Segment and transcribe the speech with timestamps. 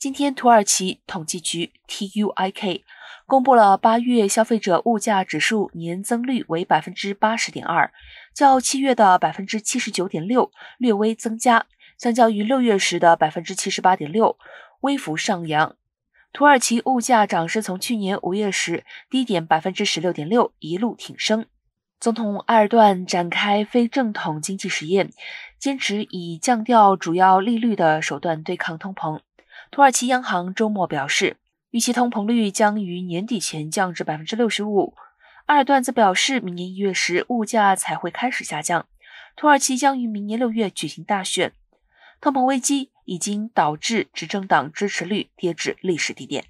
[0.00, 2.84] 今天，土耳其统计局 （TUIK）
[3.26, 7.92] 公布了八月消费者物价指数年增率为百分之八十点二，
[8.34, 11.66] 较七月的百分之七十九点六略微增加，
[11.98, 14.38] 相较于六月时的百分之七十八点六
[14.80, 15.76] 微幅上扬。
[16.32, 21.44] 土耳其物价涨势从去年五月时低点百分之十六点六一路挺升。
[22.00, 25.10] 总统埃尔段展开非正统经济实验，
[25.58, 29.20] 坚持以降调主要利率的手段对抗通膨。
[29.70, 31.36] 土耳其央行周末表示，
[31.70, 34.96] 预期通膨率将于年底前降至百分之六十五。
[35.46, 38.88] 阿尔段则表示，明年一月时物价才会开始下降。
[39.36, 41.52] 土耳其将于明年六月举行大选。
[42.20, 46.46] 通膨危机已经导致执政党支持率跌至历史低点。